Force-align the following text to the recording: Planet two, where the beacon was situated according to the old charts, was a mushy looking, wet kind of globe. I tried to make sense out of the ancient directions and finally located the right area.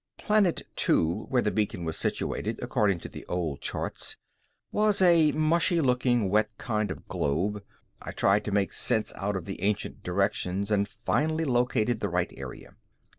Planet 0.17 0.63
two, 0.75 1.27
where 1.29 1.43
the 1.43 1.51
beacon 1.51 1.83
was 1.85 1.95
situated 1.95 2.57
according 2.59 2.97
to 3.01 3.07
the 3.07 3.23
old 3.27 3.61
charts, 3.61 4.17
was 4.71 4.99
a 4.99 5.31
mushy 5.33 5.79
looking, 5.79 6.27
wet 6.27 6.49
kind 6.57 6.89
of 6.89 7.07
globe. 7.07 7.63
I 8.01 8.09
tried 8.09 8.43
to 8.45 8.51
make 8.51 8.73
sense 8.73 9.13
out 9.13 9.35
of 9.35 9.45
the 9.45 9.61
ancient 9.61 10.01
directions 10.01 10.71
and 10.71 10.87
finally 10.89 11.45
located 11.45 11.99
the 11.99 12.09
right 12.09 12.33
area. 12.35 12.73